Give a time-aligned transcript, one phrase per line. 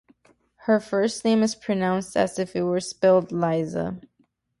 [0.65, 4.01] Her first name is pronounced as if it were spelled Liza.